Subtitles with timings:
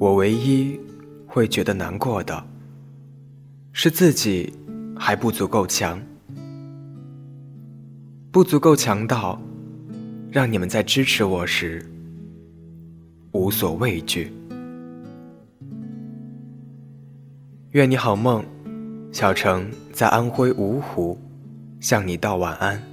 [0.00, 0.80] 我唯一
[1.26, 2.42] 会觉得难过的，
[3.70, 4.50] 是自己
[4.96, 6.00] 还不足够强，
[8.30, 9.38] 不足够强到
[10.30, 11.84] 让你们在支持我时
[13.32, 14.32] 无所畏惧。
[17.72, 18.42] 愿你好梦，
[19.12, 21.20] 小城在安徽芜湖
[21.78, 22.89] 向你道晚安。